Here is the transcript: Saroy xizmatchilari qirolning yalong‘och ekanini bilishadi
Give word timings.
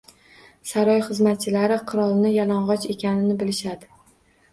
Saroy 0.69 1.01
xizmatchilari 1.09 1.77
qirolning 1.91 2.33
yalong‘och 2.37 2.87
ekanini 2.95 3.37
bilishadi 3.43 3.91